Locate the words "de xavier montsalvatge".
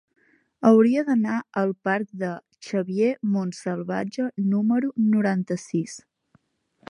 2.23-4.27